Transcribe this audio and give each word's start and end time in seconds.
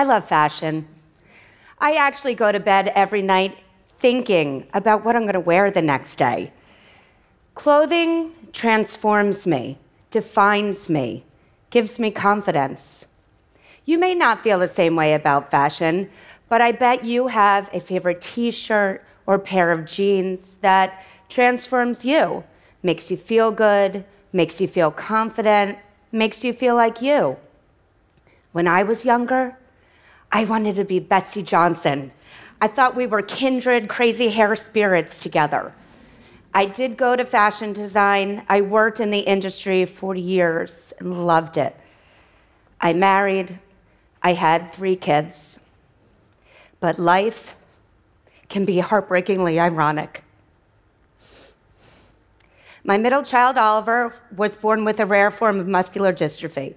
I 0.00 0.04
love 0.04 0.26
fashion. 0.26 0.88
I 1.78 1.92
actually 1.92 2.34
go 2.34 2.50
to 2.50 2.58
bed 2.58 2.90
every 2.94 3.20
night 3.20 3.58
thinking 3.98 4.66
about 4.72 5.04
what 5.04 5.14
I'm 5.14 5.24
going 5.24 5.34
to 5.34 5.40
wear 5.40 5.70
the 5.70 5.82
next 5.82 6.16
day. 6.16 6.54
Clothing 7.54 8.32
transforms 8.50 9.46
me, 9.46 9.76
defines 10.10 10.88
me, 10.88 11.26
gives 11.68 11.98
me 11.98 12.10
confidence. 12.10 13.08
You 13.84 13.98
may 13.98 14.14
not 14.14 14.40
feel 14.40 14.58
the 14.58 14.68
same 14.68 14.96
way 14.96 15.12
about 15.12 15.50
fashion, 15.50 16.08
but 16.48 16.62
I 16.62 16.72
bet 16.72 17.04
you 17.04 17.26
have 17.26 17.68
a 17.74 17.78
favorite 17.78 18.22
t 18.22 18.50
shirt 18.50 19.04
or 19.26 19.38
pair 19.38 19.70
of 19.70 19.84
jeans 19.84 20.54
that 20.62 21.04
transforms 21.28 22.06
you, 22.06 22.42
makes 22.82 23.10
you 23.10 23.18
feel 23.18 23.52
good, 23.52 24.06
makes 24.32 24.62
you 24.62 24.66
feel 24.66 24.92
confident, 24.92 25.76
makes 26.10 26.42
you 26.42 26.54
feel 26.54 26.74
like 26.74 27.02
you. 27.02 27.36
When 28.52 28.66
I 28.66 28.82
was 28.82 29.04
younger, 29.04 29.58
I 30.32 30.44
wanted 30.44 30.76
to 30.76 30.84
be 30.84 31.00
Betsey 31.00 31.42
Johnson. 31.42 32.12
I 32.60 32.68
thought 32.68 32.94
we 32.94 33.06
were 33.06 33.22
kindred 33.22 33.88
crazy 33.88 34.28
hair 34.28 34.54
spirits 34.54 35.18
together. 35.18 35.74
I 36.54 36.66
did 36.66 36.96
go 36.96 37.16
to 37.16 37.24
fashion 37.24 37.72
design. 37.72 38.44
I 38.48 38.60
worked 38.60 39.00
in 39.00 39.10
the 39.10 39.20
industry 39.20 39.84
for 39.86 40.14
years 40.14 40.92
and 40.98 41.26
loved 41.26 41.56
it. 41.56 41.76
I 42.80 42.92
married. 42.92 43.58
I 44.22 44.34
had 44.34 44.72
three 44.72 44.96
kids. 44.96 45.58
But 46.78 46.98
life 46.98 47.56
can 48.48 48.64
be 48.64 48.78
heartbreakingly 48.78 49.58
ironic. 49.58 50.22
My 52.82 52.98
middle 52.98 53.22
child, 53.22 53.58
Oliver, 53.58 54.14
was 54.36 54.56
born 54.56 54.84
with 54.84 55.00
a 55.00 55.06
rare 55.06 55.30
form 55.30 55.60
of 55.60 55.68
muscular 55.68 56.12
dystrophy, 56.12 56.74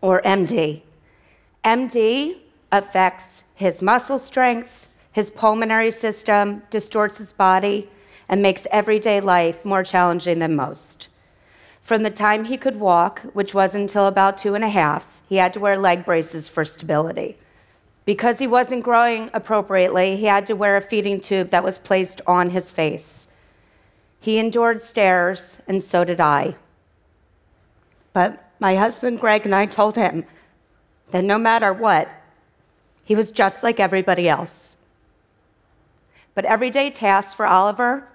or 0.00 0.20
MD. 0.22 0.82
MD 1.64 2.36
affects 2.78 3.44
his 3.54 3.80
muscle 3.80 4.18
strength, 4.18 4.94
his 5.12 5.30
pulmonary 5.30 5.90
system, 5.90 6.62
distorts 6.70 7.18
his 7.18 7.32
body, 7.32 7.88
and 8.28 8.42
makes 8.42 8.66
everyday 8.70 9.20
life 9.20 9.64
more 9.64 9.84
challenging 9.84 10.40
than 10.40 10.56
most. 10.56 11.08
From 11.82 12.02
the 12.02 12.10
time 12.10 12.46
he 12.46 12.56
could 12.56 12.80
walk, 12.80 13.20
which 13.32 13.54
was 13.54 13.74
until 13.74 14.06
about 14.06 14.38
two 14.38 14.54
and 14.54 14.64
a 14.64 14.68
half, 14.68 15.20
he 15.28 15.36
had 15.36 15.52
to 15.52 15.60
wear 15.60 15.76
leg 15.76 16.04
braces 16.04 16.48
for 16.48 16.64
stability. 16.64 17.36
Because 18.04 18.38
he 18.38 18.46
wasn't 18.46 18.82
growing 18.82 19.30
appropriately, 19.32 20.16
he 20.16 20.26
had 20.26 20.46
to 20.46 20.56
wear 20.56 20.76
a 20.76 20.80
feeding 20.80 21.20
tube 21.20 21.50
that 21.50 21.64
was 21.64 21.78
placed 21.78 22.20
on 22.26 22.50
his 22.50 22.70
face. 22.70 23.28
He 24.18 24.38
endured 24.38 24.80
stares, 24.80 25.58
and 25.68 25.82
so 25.82 26.04
did 26.04 26.20
I. 26.20 26.56
But 28.14 28.50
my 28.58 28.76
husband 28.76 29.20
Greg 29.20 29.44
and 29.44 29.54
I 29.54 29.66
told 29.66 29.96
him 29.96 30.24
that 31.10 31.24
no 31.24 31.38
matter 31.38 31.72
what, 31.72 32.08
he 33.04 33.14
was 33.14 33.30
just 33.30 33.62
like 33.62 33.78
everybody 33.78 34.28
else. 34.28 34.76
But 36.34 36.44
everyday 36.44 36.90
tasks 36.90 37.34
for 37.34 37.46
Oliver 37.46 38.08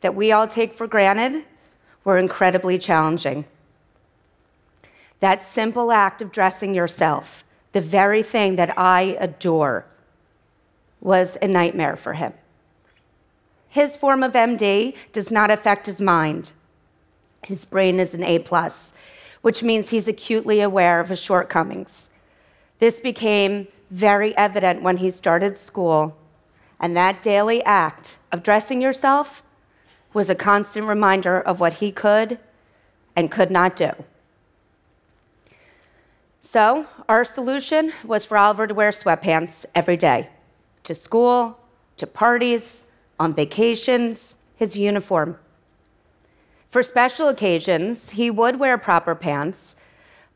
that 0.00 0.14
we 0.14 0.32
all 0.32 0.46
take 0.46 0.72
for 0.72 0.86
granted 0.86 1.44
were 2.04 2.16
incredibly 2.16 2.78
challenging. 2.78 3.44
That 5.20 5.42
simple 5.42 5.90
act 5.90 6.22
of 6.22 6.30
dressing 6.30 6.74
yourself, 6.74 7.44
the 7.72 7.80
very 7.80 8.22
thing 8.22 8.56
that 8.56 8.78
I 8.78 9.16
adore, 9.20 9.84
was 11.00 11.36
a 11.42 11.48
nightmare 11.48 11.96
for 11.96 12.14
him. 12.14 12.32
His 13.68 13.96
form 13.96 14.22
of 14.22 14.32
MD 14.32 14.94
does 15.12 15.30
not 15.30 15.50
affect 15.50 15.86
his 15.86 16.00
mind. 16.00 16.52
His 17.42 17.64
brain 17.64 18.00
is 18.00 18.14
an 18.14 18.24
A, 18.24 18.38
plus, 18.38 18.92
which 19.42 19.62
means 19.62 19.90
he's 19.90 20.08
acutely 20.08 20.60
aware 20.60 21.00
of 21.00 21.08
his 21.08 21.20
shortcomings. 21.20 22.10
This 22.78 23.00
became 23.00 23.68
very 23.90 24.36
evident 24.36 24.82
when 24.82 24.98
he 24.98 25.10
started 25.10 25.56
school, 25.56 26.16
and 26.80 26.96
that 26.96 27.22
daily 27.22 27.62
act 27.64 28.18
of 28.30 28.42
dressing 28.42 28.80
yourself 28.80 29.42
was 30.12 30.28
a 30.28 30.34
constant 30.34 30.86
reminder 30.86 31.40
of 31.40 31.60
what 31.60 31.74
he 31.74 31.90
could 31.90 32.38
and 33.16 33.30
could 33.30 33.50
not 33.50 33.76
do. 33.76 33.90
So, 36.40 36.86
our 37.08 37.24
solution 37.24 37.92
was 38.04 38.24
for 38.24 38.38
Oliver 38.38 38.66
to 38.66 38.74
wear 38.74 38.90
sweatpants 38.90 39.66
every 39.74 39.96
day 39.96 40.30
to 40.84 40.94
school, 40.94 41.58
to 41.98 42.06
parties, 42.06 42.86
on 43.20 43.34
vacations, 43.34 44.34
his 44.54 44.76
uniform. 44.76 45.38
For 46.68 46.82
special 46.82 47.28
occasions, 47.28 48.10
he 48.10 48.30
would 48.30 48.58
wear 48.58 48.78
proper 48.78 49.14
pants, 49.14 49.76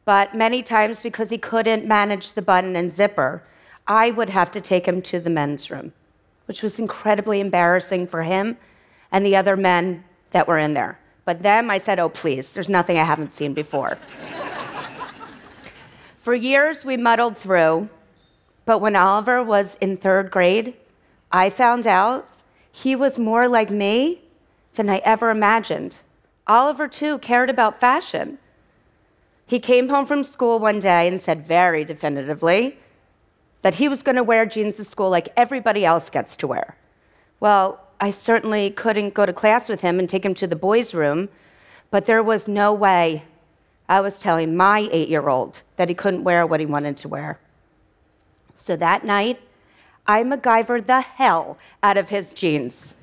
but 0.05 0.35
many 0.35 0.63
times 0.63 1.01
because 1.01 1.31
he 1.31 1.39
couldn't 1.39 1.87
manage 1.87 2.33
the 2.33 2.43
button 2.43 2.77
and 2.77 2.91
zipper, 2.91 3.43
I 3.87 4.11
would 4.11 4.31
have 4.31 4.51
to 4.53 4.61
take 4.61 4.87
him 4.87 5.03
to 5.03 5.21
the 5.21 5.31
men's 5.31 5.71
room, 5.71 5.93
which 6.47 6.63
was 6.63 6.79
incredibly 6.79 7.41
embarrassing 7.41 8.09
for 8.09 8.23
him 8.23 8.57
and 9.11 9.25
the 9.25 9.37
other 9.37 9.57
men 9.57 10.05
that 10.31 10.49
were 10.49 10.59
in 10.59 10.75
there. 10.75 10.99
But 11.25 11.43
them, 11.43 11.71
I 11.71 11.79
said, 11.79 12.01
oh, 12.01 12.09
please, 12.09 12.53
there's 12.53 12.69
nothing 12.69 12.99
I 12.99 13.05
haven't 13.05 13.31
seen 13.31 13.55
before. 13.55 13.99
For 16.17 16.35
years, 16.35 16.85
we 16.85 16.97
muddled 16.97 17.37
through, 17.37 17.89
but 18.65 18.79
when 18.79 18.95
Oliver 18.95 19.43
was 19.43 19.77
in 19.81 19.97
third 19.97 20.31
grade, 20.31 20.77
I 21.33 21.51
found 21.51 21.85
out 21.85 22.29
he 22.71 22.95
was 22.95 23.19
more 23.19 23.49
like 23.49 23.71
me 23.71 24.23
than 24.75 24.89
I 24.89 24.99
ever 24.99 25.31
imagined. 25.31 25.97
Oliver, 26.47 26.87
too, 26.87 27.19
cared 27.19 27.51
about 27.51 27.81
fashion. 27.81 28.39
He 29.53 29.61
came 29.61 29.91
home 29.91 30.07
from 30.07 30.25
school 30.25 30.59
one 30.59 30.81
day 30.81 31.07
and 31.07 31.21
said 31.21 31.47
very 31.47 31.85
definitively 31.85 32.79
that 33.61 33.75
he 33.75 33.87
was 33.87 34.03
going 34.03 34.17
to 34.17 34.23
wear 34.23 34.47
jeans 34.47 34.77
to 34.77 34.85
school 34.87 35.11
like 35.11 35.29
everybody 35.37 35.85
else 35.85 36.09
gets 36.09 36.39
to 36.39 36.47
wear. 36.47 36.75
Well, 37.39 37.79
I 38.01 38.13
certainly 38.13 38.71
couldn't 38.71 39.13
go 39.13 39.27
to 39.27 39.33
class 39.35 39.69
with 39.69 39.83
him 39.83 39.99
and 39.99 40.09
take 40.09 40.25
him 40.25 40.33
to 40.37 40.47
the 40.47 40.57
boys' 40.57 40.95
room, 40.95 41.29
but 41.91 42.07
there 42.07 42.23
was 42.23 42.49
no 42.49 42.73
way 42.73 43.25
I 43.91 44.01
was 44.01 44.21
telling 44.21 44.57
my 44.57 44.89
eight 44.91 45.11
year 45.11 45.29
old 45.29 45.61
that 45.77 45.91
he 45.91 45.95
couldn't 45.95 46.25
wear 46.25 46.47
what 46.47 46.61
he 46.61 46.65
wanted 46.65 46.97
to 46.97 47.09
wear. 47.11 47.39
So 48.55 48.75
that 48.77 49.05
night, 49.05 49.39
I 50.07 50.25
MacGyvered 50.25 50.87
the 50.87 51.03
hell 51.03 51.59
out 51.83 51.99
of 51.99 52.09
his 52.09 52.33
jeans. 52.33 52.95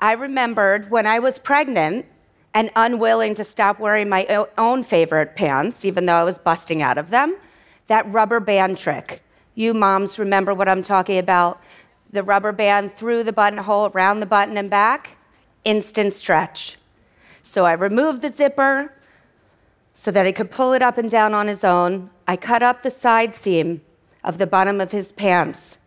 I 0.00 0.12
remembered 0.12 0.90
when 0.90 1.04
I 1.06 1.18
was 1.18 1.38
pregnant 1.38 2.06
and 2.54 2.70
unwilling 2.76 3.34
to 3.36 3.44
stop 3.44 3.78
wearing 3.78 4.08
my 4.08 4.46
own 4.56 4.82
favorite 4.82 5.36
pants, 5.36 5.84
even 5.84 6.06
though 6.06 6.14
I 6.14 6.24
was 6.24 6.38
busting 6.38 6.82
out 6.82 6.98
of 6.98 7.10
them, 7.10 7.36
that 7.86 8.10
rubber 8.12 8.40
band 8.40 8.78
trick. 8.78 9.22
You 9.54 9.74
moms 9.74 10.18
remember 10.18 10.54
what 10.54 10.68
I'm 10.68 10.82
talking 10.82 11.18
about 11.18 11.60
the 12.10 12.22
rubber 12.22 12.52
band 12.52 12.94
through 12.94 13.22
the 13.22 13.32
buttonhole, 13.32 13.90
around 13.94 14.20
the 14.20 14.26
button 14.26 14.56
and 14.56 14.70
back, 14.70 15.16
instant 15.64 16.14
stretch. 16.14 16.78
So 17.42 17.66
I 17.66 17.72
removed 17.72 18.22
the 18.22 18.30
zipper 18.30 18.94
so 19.94 20.10
that 20.10 20.26
he 20.26 20.32
could 20.32 20.50
pull 20.50 20.72
it 20.72 20.80
up 20.80 20.96
and 20.96 21.10
down 21.10 21.34
on 21.34 21.48
his 21.48 21.64
own. 21.64 22.10
I 22.26 22.36
cut 22.36 22.62
up 22.62 22.82
the 22.82 22.90
side 22.90 23.34
seam 23.34 23.82
of 24.24 24.38
the 24.38 24.46
bottom 24.46 24.80
of 24.80 24.92
his 24.92 25.12
pants 25.12 25.78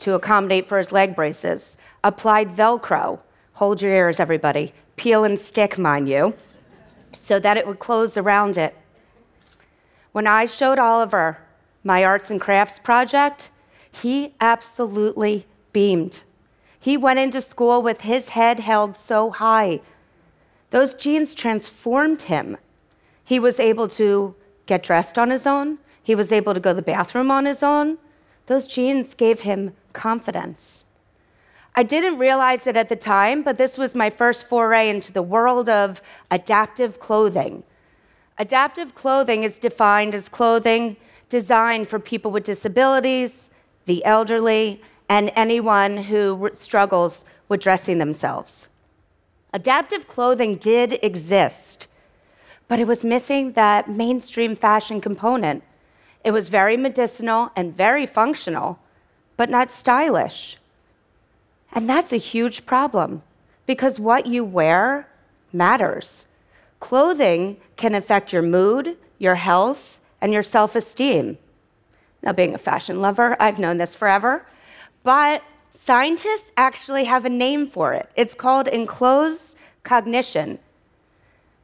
to 0.00 0.14
accommodate 0.14 0.68
for 0.68 0.78
his 0.78 0.92
leg 0.92 1.14
braces, 1.14 1.78
applied 2.02 2.50
Velcro, 2.50 3.20
hold 3.60 3.82
your 3.82 3.92
ears, 3.92 4.18
everybody, 4.18 4.72
peel 4.96 5.22
and 5.22 5.38
stick, 5.38 5.76
mind 5.76 6.08
you, 6.08 6.32
so 7.12 7.38
that 7.38 7.58
it 7.58 7.66
would 7.66 7.78
close 7.78 8.16
around 8.16 8.56
it. 8.56 8.74
When 10.12 10.26
I 10.26 10.46
showed 10.46 10.78
Oliver 10.78 11.36
my 11.84 12.02
arts 12.02 12.30
and 12.30 12.40
crafts 12.40 12.78
project, 12.78 13.50
he 13.92 14.32
absolutely 14.40 15.44
beamed. 15.74 16.22
He 16.78 16.96
went 16.96 17.18
into 17.18 17.42
school 17.42 17.82
with 17.82 18.00
his 18.00 18.30
head 18.30 18.60
held 18.60 18.96
so 18.96 19.28
high. 19.28 19.82
Those 20.70 20.94
jeans 20.94 21.34
transformed 21.34 22.22
him. 22.22 22.56
He 23.22 23.38
was 23.38 23.60
able 23.60 23.88
to 23.88 24.34
get 24.64 24.82
dressed 24.82 25.18
on 25.18 25.28
his 25.28 25.46
own, 25.46 25.78
he 26.02 26.14
was 26.14 26.32
able 26.32 26.54
to 26.54 26.60
go 26.60 26.70
to 26.70 26.76
the 26.76 26.80
bathroom 26.80 27.30
on 27.30 27.44
his 27.44 27.62
own. 27.62 27.98
Those 28.46 28.66
jeans 28.66 29.12
gave 29.12 29.40
him 29.40 29.74
confidence. 29.92 30.86
I 31.74 31.82
didn't 31.82 32.18
realize 32.18 32.66
it 32.66 32.76
at 32.76 32.88
the 32.88 32.96
time, 32.96 33.42
but 33.42 33.56
this 33.56 33.78
was 33.78 33.94
my 33.94 34.10
first 34.10 34.46
foray 34.46 34.90
into 34.90 35.12
the 35.12 35.22
world 35.22 35.68
of 35.68 36.02
adaptive 36.30 36.98
clothing. 36.98 37.62
Adaptive 38.38 38.94
clothing 38.94 39.42
is 39.42 39.58
defined 39.58 40.14
as 40.14 40.28
clothing 40.28 40.96
designed 41.28 41.88
for 41.88 41.98
people 41.98 42.30
with 42.30 42.44
disabilities, 42.44 43.50
the 43.86 44.04
elderly, 44.04 44.82
and 45.08 45.30
anyone 45.36 45.96
who 45.96 46.50
struggles 46.54 47.24
with 47.48 47.60
dressing 47.60 47.98
themselves. 47.98 48.68
Adaptive 49.52 50.06
clothing 50.06 50.56
did 50.56 50.98
exist, 51.02 51.86
but 52.68 52.78
it 52.78 52.86
was 52.86 53.04
missing 53.04 53.52
that 53.52 53.88
mainstream 53.88 54.54
fashion 54.54 55.00
component. 55.00 55.62
It 56.24 56.30
was 56.30 56.48
very 56.48 56.76
medicinal 56.76 57.50
and 57.56 57.74
very 57.74 58.06
functional, 58.06 58.78
but 59.36 59.50
not 59.50 59.70
stylish. 59.70 60.58
And 61.72 61.88
that's 61.88 62.12
a 62.12 62.16
huge 62.16 62.66
problem 62.66 63.22
because 63.66 64.00
what 64.00 64.26
you 64.26 64.44
wear 64.44 65.08
matters. 65.52 66.26
Clothing 66.80 67.58
can 67.76 67.94
affect 67.94 68.32
your 68.32 68.42
mood, 68.42 68.96
your 69.18 69.36
health, 69.36 70.00
and 70.20 70.32
your 70.32 70.42
self 70.42 70.74
esteem. 70.74 71.38
Now, 72.22 72.32
being 72.32 72.54
a 72.54 72.58
fashion 72.58 73.00
lover, 73.00 73.36
I've 73.40 73.58
known 73.58 73.78
this 73.78 73.94
forever, 73.94 74.44
but 75.02 75.42
scientists 75.70 76.52
actually 76.56 77.04
have 77.04 77.24
a 77.24 77.30
name 77.30 77.66
for 77.66 77.92
it. 77.94 78.10
It's 78.16 78.34
called 78.34 78.68
enclothed 78.68 79.56
cognition. 79.82 80.58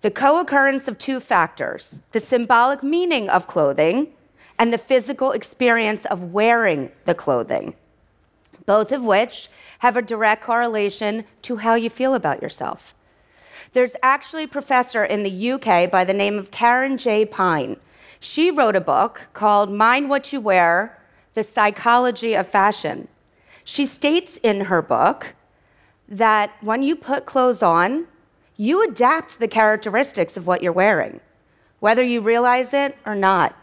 The 0.01 0.11
co 0.11 0.39
occurrence 0.39 0.89
of 0.89 0.99
two 0.99 1.21
factors 1.21 2.01
the 2.13 2.21
symbolic 2.21 2.83
meaning 2.83 3.29
of 3.29 3.47
clothing 3.47 4.09
and 4.59 4.73
the 4.73 4.79
physical 4.79 5.33
experience 5.33 6.05
of 6.07 6.33
wearing 6.33 6.91
the 7.05 7.15
clothing, 7.15 7.75
both 8.67 8.93
of 8.93 9.05
which 9.05 9.49
have 9.79 9.97
a 9.97 10.03
direct 10.03 10.43
correlation 10.43 11.25
to 11.43 11.57
how 11.57 11.75
you 11.75 11.89
feel 11.89 12.15
about 12.15 12.43
yourself. 12.43 12.95
There's 13.73 13.97
actually 14.03 14.45
a 14.45 14.49
professor 14.49 15.05
in 15.05 15.23
the 15.23 15.53
UK 15.53 15.91
by 15.91 16.05
the 16.05 16.15
name 16.15 16.39
of 16.39 16.51
Karen 16.51 16.99
J. 16.99 17.25
Pine. 17.25 17.77
She 18.21 18.51
wrote 18.51 18.77
a 18.77 18.81
book 18.81 19.29
called 19.33 19.71
Mind 19.71 20.09
What 20.09 20.33
You 20.33 20.41
Wear 20.41 21.01
The 21.35 21.45
Psychology 21.45 22.35
of 22.35 22.49
Fashion. 22.49 23.09
She 23.65 23.87
states 23.87 24.39
in 24.39 24.63
her 24.63 24.83
book 24.83 25.35
that 26.09 26.53
when 26.61 26.83
you 26.83 26.97
put 26.97 27.27
clothes 27.27 27.63
on, 27.63 28.07
you 28.57 28.83
adapt 28.83 29.39
the 29.39 29.49
characteristics 29.49 30.37
of 30.37 30.47
what 30.47 30.63
you're 30.63 30.73
wearing, 30.73 31.21
whether 31.81 32.03
you 32.03 32.21
realize 32.21 32.73
it 32.73 32.97
or 33.05 33.15
not. 33.15 33.55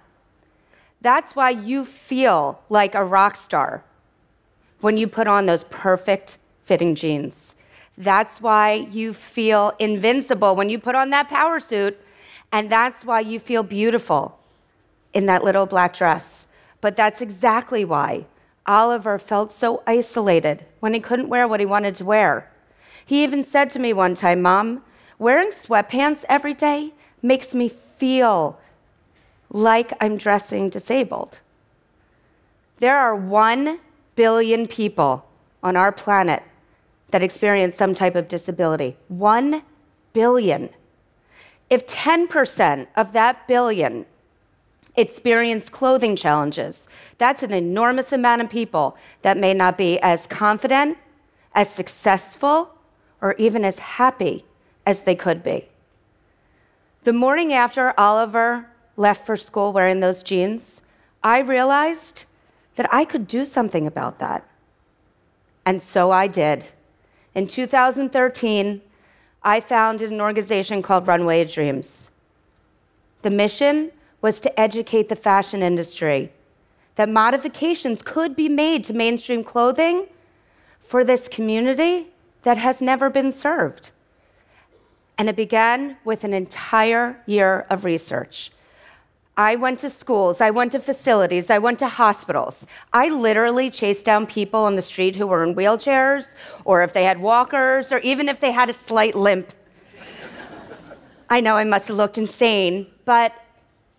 That's 1.01 1.35
why 1.35 1.49
you 1.49 1.83
feel 1.83 2.61
like 2.69 2.93
a 2.93 3.03
rock 3.03 3.35
star 3.35 3.83
when 4.83 4.97
you 4.97 5.07
put 5.07 5.27
on 5.27 5.45
those 5.45 5.63
perfect 5.65 6.37
fitting 6.63 6.93
jeans. 6.93 7.55
That's 7.97 8.41
why 8.41 8.87
you 8.91 9.13
feel 9.13 9.73
invincible 9.79 10.55
when 10.55 10.69
you 10.69 10.77
put 10.77 10.93
on 10.95 11.09
that 11.11 11.29
power 11.29 11.59
suit. 11.59 11.97
And 12.51 12.69
that's 12.69 13.05
why 13.05 13.21
you 13.21 13.39
feel 13.39 13.63
beautiful 13.63 14.39
in 15.13 15.25
that 15.27 15.43
little 15.43 15.65
black 15.65 15.95
dress. 15.95 16.47
But 16.81 16.97
that's 16.97 17.21
exactly 17.21 17.85
why 17.85 18.25
Oliver 18.65 19.17
felt 19.17 19.51
so 19.51 19.83
isolated 19.87 20.65
when 20.81 20.93
he 20.93 20.99
couldn't 20.99 21.29
wear 21.29 21.47
what 21.47 21.61
he 21.61 21.65
wanted 21.65 21.95
to 21.95 22.05
wear. 22.05 22.51
He 23.05 23.23
even 23.23 23.43
said 23.43 23.69
to 23.71 23.79
me 23.79 23.93
one 23.93 24.15
time, 24.15 24.41
Mom, 24.41 24.83
wearing 25.17 25.51
sweatpants 25.51 26.25
every 26.27 26.53
day 26.53 26.93
makes 27.21 27.53
me 27.53 27.69
feel 27.69 28.59
like 29.49 29.93
I'm 30.01 30.17
dressing 30.17 30.69
disabled. 30.69 31.39
There 32.79 32.97
are 32.97 33.15
1 33.15 33.79
billion 34.15 34.67
people 34.67 35.25
on 35.61 35.75
our 35.75 35.91
planet 35.91 36.43
that 37.11 37.23
experience 37.23 37.75
some 37.75 37.93
type 37.93 38.15
of 38.15 38.27
disability. 38.27 38.97
1 39.07 39.63
billion. 40.13 40.69
If 41.69 41.87
10% 41.87 42.87
of 42.95 43.13
that 43.13 43.47
billion 43.47 44.05
experience 44.95 45.69
clothing 45.69 46.15
challenges, 46.15 46.87
that's 47.17 47.43
an 47.43 47.51
enormous 47.51 48.11
amount 48.11 48.41
of 48.41 48.49
people 48.49 48.97
that 49.21 49.37
may 49.37 49.53
not 49.53 49.77
be 49.77 49.99
as 49.99 50.27
confident, 50.27 50.97
as 51.55 51.69
successful, 51.69 52.75
or 53.21 53.35
even 53.37 53.63
as 53.63 53.79
happy 53.79 54.45
as 54.85 55.03
they 55.03 55.15
could 55.15 55.43
be. 55.43 55.67
The 57.03 57.13
morning 57.13 57.53
after 57.53 57.93
Oliver 57.99 58.69
left 58.95 59.25
for 59.25 59.37
school 59.37 59.73
wearing 59.73 59.99
those 59.99 60.23
jeans, 60.23 60.81
I 61.23 61.39
realized 61.39 62.25
that 62.75 62.91
I 62.93 63.05
could 63.05 63.27
do 63.27 63.45
something 63.45 63.87
about 63.87 64.19
that. 64.19 64.47
And 65.65 65.81
so 65.81 66.11
I 66.11 66.27
did. 66.27 66.65
In 67.35 67.47
2013, 67.47 68.81
I 69.43 69.59
founded 69.59 70.11
an 70.11 70.21
organization 70.21 70.81
called 70.81 71.07
Runway 71.07 71.45
Dreams. 71.45 72.11
The 73.21 73.29
mission 73.29 73.91
was 74.21 74.39
to 74.41 74.59
educate 74.59 75.09
the 75.09 75.15
fashion 75.15 75.61
industry 75.61 76.31
that 76.95 77.09
modifications 77.09 78.01
could 78.01 78.35
be 78.35 78.47
made 78.47 78.83
to 78.85 78.93
mainstream 78.93 79.43
clothing 79.43 80.07
for 80.79 81.03
this 81.03 81.27
community 81.27 82.07
that 82.43 82.57
has 82.57 82.81
never 82.81 83.09
been 83.09 83.31
served. 83.31 83.91
And 85.17 85.29
it 85.29 85.35
began 85.35 85.97
with 86.03 86.23
an 86.23 86.33
entire 86.33 87.21
year 87.25 87.65
of 87.69 87.85
research. 87.85 88.51
I 89.35 89.55
went 89.55 89.79
to 89.79 89.89
schools, 89.89 90.41
I 90.41 90.51
went 90.51 90.73
to 90.73 90.79
facilities, 90.79 91.49
I 91.49 91.57
went 91.57 91.79
to 91.79 91.87
hospitals. 91.87 92.67
I 92.91 93.09
literally 93.09 93.71
chased 93.71 94.05
down 94.05 94.27
people 94.27 94.59
on 94.59 94.75
the 94.75 94.81
street 94.83 95.15
who 95.15 95.25
were 95.25 95.43
in 95.43 95.55
wheelchairs, 95.55 96.35
or 96.65 96.83
if 96.83 96.93
they 96.93 97.03
had 97.03 97.19
walkers, 97.19 97.91
or 97.91 97.97
even 97.99 98.29
if 98.29 98.39
they 98.39 98.51
had 98.51 98.69
a 98.69 98.73
slight 98.73 99.15
limp. 99.15 99.53
I 101.31 101.41
know 101.41 101.55
I 101.55 101.63
must 101.63 101.87
have 101.87 101.97
looked 101.97 102.19
insane, 102.19 102.85
but 103.05 103.33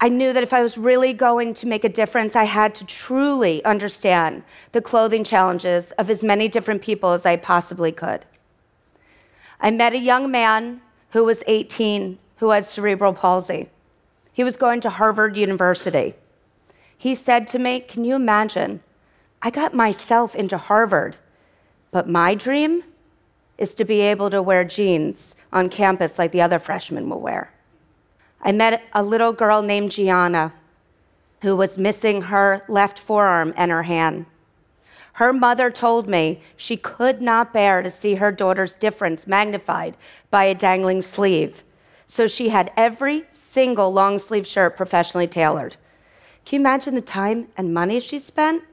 I 0.00 0.08
knew 0.08 0.32
that 0.32 0.44
if 0.44 0.52
I 0.52 0.62
was 0.62 0.78
really 0.78 1.12
going 1.12 1.52
to 1.54 1.66
make 1.66 1.82
a 1.82 1.88
difference, 1.88 2.36
I 2.36 2.44
had 2.44 2.72
to 2.76 2.86
truly 2.86 3.64
understand 3.64 4.44
the 4.70 4.80
clothing 4.80 5.24
challenges 5.24 5.90
of 5.92 6.10
as 6.10 6.22
many 6.22 6.48
different 6.48 6.80
people 6.80 7.10
as 7.10 7.26
I 7.26 7.36
possibly 7.36 7.90
could. 7.90 8.24
I 9.60 9.72
met 9.72 9.94
a 9.94 9.98
young 9.98 10.30
man 10.30 10.80
who 11.10 11.24
was 11.24 11.42
18 11.48 12.18
who 12.36 12.50
had 12.50 12.66
cerebral 12.66 13.14
palsy. 13.14 13.70
He 14.34 14.44
was 14.44 14.58
going 14.58 14.80
to 14.82 14.90
Harvard 14.90 15.36
University. 15.36 16.14
He 16.98 17.14
said 17.14 17.46
to 17.48 17.58
me, 17.58 17.80
Can 17.80 18.04
you 18.04 18.16
imagine? 18.16 18.82
I 19.40 19.50
got 19.50 19.72
myself 19.72 20.34
into 20.34 20.58
Harvard, 20.58 21.16
but 21.92 22.08
my 22.08 22.34
dream 22.34 22.82
is 23.56 23.74
to 23.76 23.84
be 23.84 24.00
able 24.00 24.30
to 24.30 24.42
wear 24.42 24.64
jeans 24.64 25.36
on 25.52 25.68
campus 25.68 26.18
like 26.18 26.32
the 26.32 26.42
other 26.42 26.58
freshmen 26.58 27.08
will 27.08 27.20
wear. 27.20 27.52
I 28.42 28.52
met 28.52 28.82
a 28.92 29.02
little 29.02 29.32
girl 29.32 29.62
named 29.62 29.92
Gianna 29.92 30.52
who 31.42 31.54
was 31.56 31.78
missing 31.78 32.22
her 32.22 32.64
left 32.68 32.98
forearm 32.98 33.54
and 33.56 33.70
her 33.70 33.84
hand. 33.84 34.26
Her 35.14 35.32
mother 35.32 35.70
told 35.70 36.08
me 36.08 36.40
she 36.56 36.76
could 36.76 37.22
not 37.22 37.52
bear 37.52 37.82
to 37.82 37.90
see 37.90 38.16
her 38.16 38.32
daughter's 38.32 38.76
difference 38.76 39.26
magnified 39.28 39.96
by 40.30 40.44
a 40.44 40.54
dangling 40.54 41.02
sleeve. 41.02 41.62
So 42.06 42.26
she 42.26 42.50
had 42.50 42.72
every 42.76 43.24
single 43.30 43.92
long 43.92 44.18
sleeve 44.18 44.46
shirt 44.46 44.76
professionally 44.76 45.26
tailored. 45.26 45.76
Can 46.44 46.60
you 46.60 46.62
imagine 46.62 46.94
the 46.94 47.00
time 47.00 47.48
and 47.56 47.72
money 47.72 48.00
she 48.00 48.18
spent? 48.18 48.64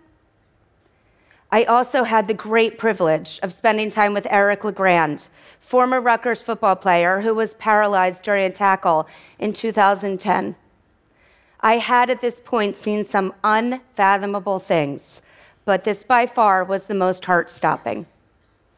I 1.54 1.64
also 1.66 2.04
had 2.04 2.28
the 2.28 2.34
great 2.34 2.78
privilege 2.78 3.38
of 3.44 3.52
spending 3.52 3.92
time 3.92 4.14
with 4.14 4.26
Eric 4.30 4.64
LeGrand, 4.64 5.28
former 5.60 6.00
Rutgers 6.00 6.42
football 6.42 6.78
player 6.78 7.22
who 7.22 7.36
was 7.36 7.56
paralyzed 7.56 8.24
during 8.24 8.46
a 8.46 8.50
tackle 8.50 9.08
in 9.38 9.52
2010. 9.52 10.56
I 11.60 11.78
had 11.78 12.10
at 12.10 12.22
this 12.22 12.40
point 12.40 12.78
seen 12.78 13.04
some 13.04 13.34
unfathomable 13.44 14.60
things, 14.60 15.22
but 15.66 15.84
this 15.84 16.04
by 16.04 16.26
far 16.26 16.64
was 16.64 16.88
the 16.88 16.96
most 16.96 17.26
heart 17.26 17.50
stopping. 17.50 18.06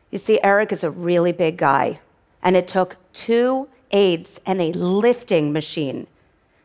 You 0.09 0.17
see, 0.17 0.41
Eric 0.43 0.71
is 0.71 0.83
a 0.83 0.91
really 0.91 1.31
big 1.31 1.57
guy, 1.57 1.99
and 2.41 2.55
it 2.55 2.67
took 2.67 2.97
two 3.13 3.67
aides 3.93 4.39
and 4.45 4.61
a 4.61 4.73
lifting 4.73 5.53
machine 5.53 6.07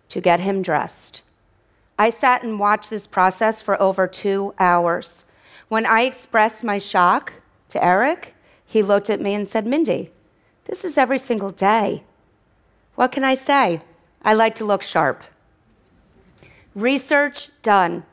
to 0.09 0.21
get 0.21 0.41
him 0.41 0.63
dressed. 0.63 1.23
I 1.99 2.11
sat 2.11 2.43
and 2.43 2.59
watched 2.59 2.91
this 2.91 3.07
process 3.07 3.61
for 3.61 3.81
over 3.81 4.07
two 4.07 4.55
hours. 4.59 5.25
When 5.69 5.85
I 5.85 6.03
expressed 6.03 6.65
my 6.65 6.79
shock 6.79 7.35
to 7.69 7.85
Eric, 7.85 8.35
he 8.65 8.83
looked 8.83 9.11
at 9.11 9.21
me 9.21 9.35
and 9.35 9.47
said, 9.47 9.67
Mindy, 9.67 10.11
this 10.65 10.85
is 10.85 10.97
every 10.97 11.19
single 11.19 11.51
day. 11.51 12.05
What 12.95 13.13
can 13.13 13.25
I 13.25 13.35
say? 13.35 13.83
I 14.23 14.35
like 14.35 14.55
to 14.57 14.65
look 14.65 14.83
sharp. 14.83 15.23
Research 16.75 17.51
done. 17.63 18.05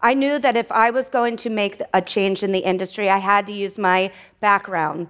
I 0.00 0.14
knew 0.14 0.38
that 0.38 0.56
if 0.56 0.70
I 0.72 0.90
was 0.90 1.08
going 1.08 1.36
to 1.38 1.50
make 1.50 1.80
a 1.94 2.02
change 2.02 2.42
in 2.42 2.52
the 2.52 2.60
industry, 2.60 3.08
I 3.08 3.18
had 3.18 3.46
to 3.46 3.52
use 3.52 3.78
my 3.78 4.10
background 4.40 5.08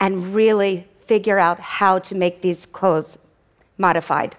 and 0.00 0.34
really 0.34 0.86
figure 1.12 1.38
out 1.38 1.60
how 1.60 1.98
to 1.98 2.14
make 2.14 2.40
these 2.40 2.64
clothes 2.64 3.18
modified. 3.76 4.34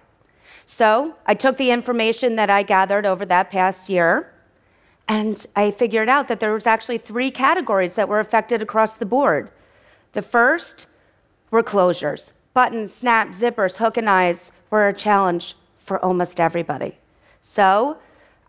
So 0.65 1.15
I 1.27 1.35
took 1.35 1.57
the 1.57 1.69
information 1.69 2.35
that 2.37 2.49
I 2.49 2.63
gathered 2.63 3.05
over 3.05 3.27
that 3.27 3.51
past 3.51 3.89
year 3.89 4.33
and 5.07 5.45
I 5.55 5.69
figured 5.69 6.09
out 6.09 6.27
that 6.29 6.39
there 6.39 6.51
was 6.51 6.65
actually 6.65 6.97
three 6.97 7.29
categories 7.29 7.93
that 7.93 8.09
were 8.09 8.19
affected 8.19 8.59
across 8.59 8.97
the 8.97 9.05
board. 9.05 9.51
The 10.13 10.23
first 10.23 10.87
were 11.51 11.61
closures. 11.61 12.33
Buttons, 12.55 12.91
snaps, 12.91 13.39
zippers, 13.39 13.75
hook 13.75 13.95
and 13.95 14.09
eyes 14.09 14.51
were 14.71 14.87
a 14.87 14.93
challenge 14.93 15.55
for 15.77 16.03
almost 16.03 16.39
everybody. 16.39 16.97
So 17.43 17.99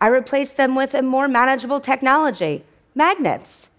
I 0.01 0.07
replaced 0.07 0.57
them 0.57 0.73
with 0.73 0.95
a 0.95 1.03
more 1.03 1.27
manageable 1.27 1.79
technology 1.79 2.63
magnets. 2.95 3.69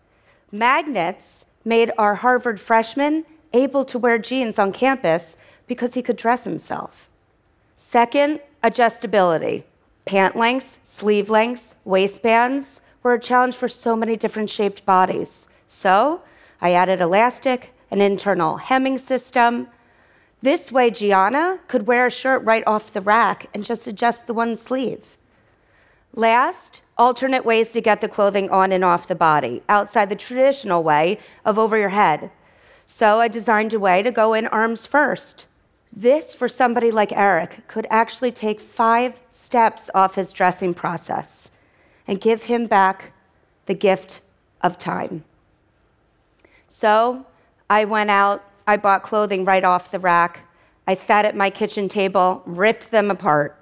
Magnets 0.52 1.46
made 1.64 1.90
our 1.98 2.14
Harvard 2.14 2.60
freshmen 2.60 3.24
able 3.56 3.84
to 3.86 3.98
wear 3.98 4.18
jeans 4.18 4.58
on 4.58 4.72
campus 4.72 5.36
because 5.66 5.94
he 5.94 6.02
could 6.02 6.16
dress 6.16 6.44
himself. 6.44 7.08
Second, 7.76 8.40
adjustability. 8.62 9.64
Pant 10.04 10.36
lengths, 10.36 10.78
sleeve 10.84 11.28
lengths, 11.28 11.74
waistbands 11.84 12.80
were 13.02 13.14
a 13.14 13.20
challenge 13.20 13.56
for 13.56 13.68
so 13.68 13.96
many 13.96 14.16
different 14.16 14.50
shaped 14.50 14.86
bodies. 14.86 15.48
So 15.68 16.22
I 16.60 16.72
added 16.72 17.00
elastic, 17.00 17.74
an 17.90 18.00
internal 18.00 18.58
hemming 18.58 18.98
system. 18.98 19.68
This 20.42 20.70
way, 20.70 20.90
Gianna 20.90 21.60
could 21.66 21.86
wear 21.86 22.06
a 22.06 22.10
shirt 22.10 22.44
right 22.44 22.64
off 22.66 22.92
the 22.92 23.00
rack 23.00 23.46
and 23.54 23.64
just 23.64 23.86
adjust 23.86 24.26
the 24.26 24.34
one 24.34 24.56
sleeve. 24.56 25.16
Last, 26.12 26.82
alternate 26.96 27.44
ways 27.44 27.72
to 27.72 27.80
get 27.80 28.00
the 28.00 28.08
clothing 28.08 28.48
on 28.50 28.72
and 28.72 28.84
off 28.84 29.08
the 29.08 29.14
body 29.14 29.62
outside 29.68 30.08
the 30.08 30.16
traditional 30.16 30.82
way 30.82 31.18
of 31.44 31.58
over 31.58 31.76
your 31.76 31.90
head. 31.90 32.30
So 32.86 33.20
I 33.20 33.28
designed 33.28 33.74
a 33.74 33.80
way 33.80 34.02
to 34.02 34.10
go 34.12 34.32
in 34.32 34.46
arms 34.46 34.86
first. 34.86 35.46
This, 35.92 36.34
for 36.34 36.48
somebody 36.48 36.90
like 36.90 37.12
Eric, 37.12 37.66
could 37.66 37.86
actually 37.90 38.32
take 38.32 38.60
five 38.60 39.20
steps 39.30 39.90
off 39.94 40.14
his 40.14 40.32
dressing 40.32 40.72
process 40.72 41.50
and 42.06 42.20
give 42.20 42.44
him 42.44 42.66
back 42.66 43.12
the 43.66 43.74
gift 43.74 44.20
of 44.62 44.78
time. 44.78 45.24
So 46.68 47.26
I 47.68 47.84
went 47.84 48.10
out, 48.10 48.44
I 48.66 48.76
bought 48.76 49.02
clothing 49.02 49.44
right 49.44 49.64
off 49.64 49.90
the 49.90 49.98
rack. 49.98 50.48
I 50.86 50.94
sat 50.94 51.24
at 51.24 51.34
my 51.34 51.50
kitchen 51.50 51.88
table, 51.88 52.42
ripped 52.46 52.90
them 52.90 53.10
apart, 53.10 53.58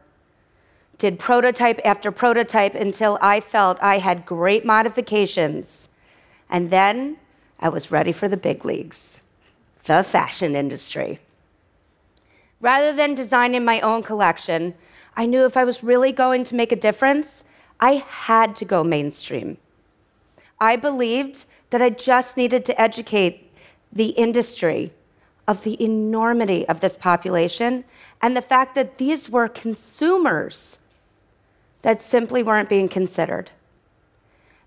did 0.99 1.19
prototype 1.19 1.81
after 1.85 2.13
prototype 2.13 2.75
until 2.75 3.19
I 3.21 3.41
felt 3.41 3.79
I 3.81 3.99
had 3.99 4.27
great 4.27 4.65
modifications. 4.65 5.89
And 6.51 6.71
then 6.71 7.17
I 7.59 7.69
was 7.69 7.91
ready 7.91 8.13
for 8.13 8.29
the 8.29 8.37
big 8.37 8.65
leagues, 8.65 9.21
the 9.85 10.03
fashion 10.03 10.55
industry. 10.57 11.21
Rather 12.61 12.93
than 12.93 13.15
designing 13.15 13.65
my 13.65 13.81
own 13.81 14.03
collection, 14.03 14.75
I 15.17 15.27
knew 15.27 15.45
if 15.45 15.57
I 15.57 15.65
was 15.65 15.85
really 15.85 16.13
going 16.13 16.45
to 16.45 16.55
make 16.55 16.73
a 16.73 16.77
difference, 16.77 17.45
I 17.81 18.05
had 18.09 18.57
to 18.57 18.65
go 18.65 18.83
mainstream. 18.83 19.59
I 20.61 20.77
believed 20.77 21.45
that 21.71 21.83
I 21.83 21.91
just 21.91 22.37
needed 22.37 22.65
to 22.67 22.81
educate 22.81 23.51
the 23.93 24.09
industry 24.11 24.93
of 25.47 25.63
the 25.63 25.83
enormity 25.83 26.67
of 26.69 26.81
this 26.81 26.97
population 26.97 27.85
and 28.23 28.37
the 28.37 28.43
fact 28.43 28.75
that 28.75 28.99
these 28.99 29.29
were 29.29 29.49
consumers 29.49 30.79
that 31.83 32.01
simply 32.01 32.43
weren't 32.43 32.69
being 32.69 32.89
considered. 32.89 33.51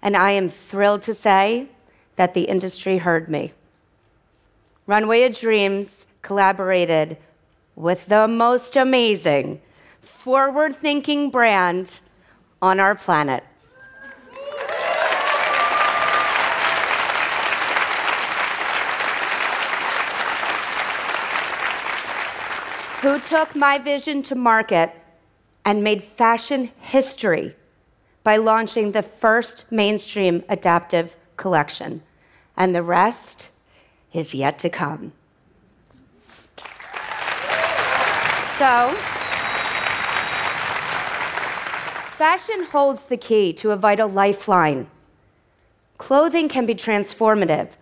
And 0.01 0.15
I 0.15 0.31
am 0.31 0.49
thrilled 0.49 1.01
to 1.03 1.13
say 1.13 1.69
that 2.17 2.33
the 2.33 2.43
industry 2.43 2.97
heard 2.97 3.29
me. 3.29 3.53
Runway 4.85 5.23
of 5.23 5.39
Dreams 5.39 6.07
collaborated 6.21 7.17
with 7.75 8.07
the 8.07 8.27
most 8.27 8.75
amazing, 8.75 9.61
forward 10.01 10.75
thinking 10.75 11.29
brand 11.29 11.99
on 12.61 12.79
our 12.79 12.95
planet. 12.95 13.43
Who 23.01 23.19
took 23.19 23.55
my 23.55 23.77
vision 23.77 24.23
to 24.23 24.35
market 24.35 24.91
and 25.63 25.83
made 25.83 26.03
fashion 26.03 26.71
history 26.79 27.55
by 28.23 28.37
launching 28.37 28.91
the 28.91 29.03
first 29.03 29.65
mainstream 29.71 30.43
adaptive 30.49 31.15
collection. 31.37 32.01
And 32.57 32.73
the 32.75 32.83
rest 32.83 33.49
is 34.11 34.33
yet 34.33 34.59
to 34.59 34.69
come. 34.69 35.13
So, 38.57 38.89
fashion 42.17 42.63
holds 42.71 43.05
the 43.05 43.17
key 43.17 43.53
to 43.53 43.69
a 43.69 43.75
vital 43.75 44.09
lifeline. 44.09 44.87
Clothing 45.99 46.49
can 46.49 46.65
be 46.65 46.73
transformative. 46.73 47.75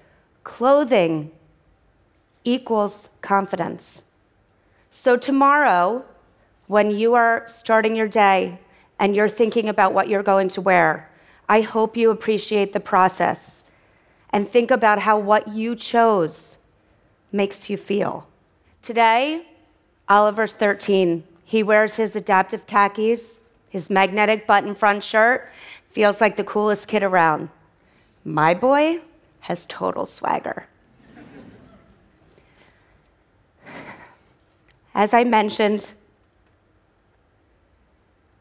Clothing 0.43 1.31
equals 2.43 3.09
confidence. 3.21 4.03
So, 4.89 5.17
tomorrow, 5.17 6.05
when 6.67 6.91
you 6.91 7.13
are 7.13 7.45
starting 7.47 7.95
your 7.95 8.07
day 8.07 8.59
and 8.99 9.15
you're 9.15 9.29
thinking 9.29 9.69
about 9.69 9.93
what 9.93 10.09
you're 10.09 10.23
going 10.23 10.49
to 10.49 10.61
wear, 10.61 11.11
I 11.47 11.61
hope 11.61 11.95
you 11.95 12.09
appreciate 12.09 12.73
the 12.73 12.79
process 12.79 13.64
and 14.35 14.51
think 14.51 14.69
about 14.69 14.99
how 14.99 15.17
what 15.17 15.47
you 15.47 15.77
chose 15.77 16.57
makes 17.31 17.69
you 17.69 17.77
feel. 17.77 18.27
Today, 18.81 19.47
Oliver's 20.09 20.51
13. 20.51 21.23
He 21.45 21.63
wears 21.63 21.95
his 21.95 22.17
adaptive 22.17 22.67
khakis, 22.67 23.39
his 23.69 23.89
magnetic 23.89 24.45
button 24.45 24.75
front 24.75 25.03
shirt, 25.03 25.49
feels 25.89 26.19
like 26.19 26.35
the 26.35 26.43
coolest 26.43 26.89
kid 26.89 27.01
around. 27.01 27.47
My 28.25 28.53
boy 28.53 28.99
has 29.39 29.65
total 29.67 30.05
swagger. 30.05 30.67
As 34.93 35.13
I 35.13 35.23
mentioned, 35.23 35.91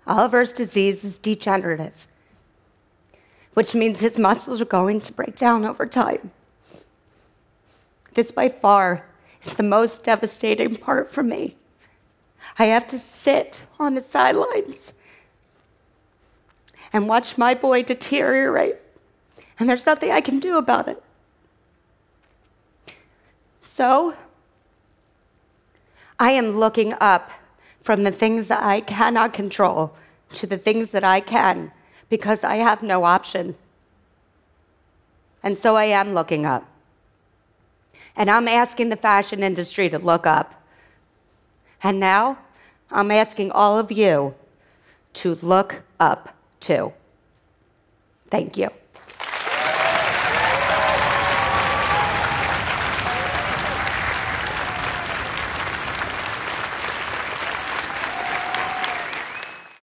Oliver's 0.08 0.52
disease 0.52 1.04
is 1.04 1.18
degenerative, 1.18 2.08
which 3.54 3.74
means 3.74 4.00
his 4.00 4.18
muscles 4.18 4.60
are 4.60 4.66
going 4.66 5.00
to 5.00 5.12
break 5.12 5.36
down 5.36 5.64
over 5.64 5.86
time. 5.86 6.30
This, 8.12 8.30
by 8.30 8.48
far, 8.48 9.06
is 9.42 9.54
the 9.54 9.62
most 9.62 10.04
devastating 10.04 10.76
part 10.76 11.10
for 11.10 11.22
me. 11.22 11.56
I 12.58 12.66
have 12.66 12.86
to 12.88 12.98
sit 12.98 13.64
on 13.78 13.94
the 13.94 14.00
sidelines 14.00 14.94
and 16.92 17.08
watch 17.08 17.38
my 17.38 17.54
boy 17.54 17.82
deteriorate, 17.82 18.76
and 19.58 19.68
there's 19.68 19.86
nothing 19.86 20.10
I 20.10 20.20
can 20.20 20.38
do 20.38 20.56
about 20.56 20.86
it. 20.88 21.02
So, 23.62 24.14
I 26.18 26.30
am 26.30 26.58
looking 26.58 26.92
up 27.00 27.30
from 27.82 28.04
the 28.04 28.12
things 28.12 28.48
that 28.48 28.62
I 28.62 28.80
cannot 28.80 29.32
control 29.32 29.96
to 30.30 30.46
the 30.46 30.56
things 30.56 30.92
that 30.92 31.04
I 31.04 31.20
can 31.20 31.72
because 32.08 32.44
I 32.44 32.56
have 32.56 32.82
no 32.82 33.04
option. 33.04 33.54
And 35.42 35.58
so 35.58 35.76
I 35.76 35.84
am 35.84 36.14
looking 36.14 36.46
up. 36.46 36.66
And 38.16 38.30
I'm 38.30 38.48
asking 38.48 38.88
the 38.88 38.96
fashion 38.96 39.42
industry 39.42 39.88
to 39.90 39.98
look 39.98 40.26
up. 40.26 40.62
And 41.82 42.00
now 42.00 42.38
I'm 42.90 43.10
asking 43.10 43.50
all 43.50 43.78
of 43.78 43.90
you 43.90 44.34
to 45.14 45.34
look 45.42 45.82
up 45.98 46.34
too. 46.60 46.92
Thank 48.30 48.56
you. 48.56 48.70